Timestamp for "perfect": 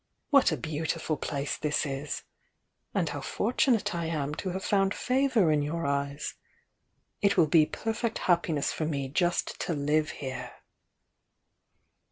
7.67-8.17